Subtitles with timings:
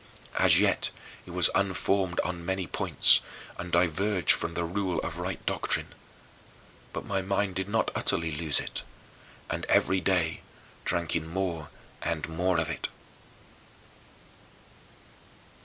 [0.39, 0.89] As yet
[1.27, 3.21] it was unformed on many points
[3.59, 5.93] and diverged from the rule of right doctrine,
[6.91, 8.81] but my mind did not utterly lose it,
[9.47, 10.41] and every day
[10.85, 11.69] drank in more
[12.01, 12.87] and more of it.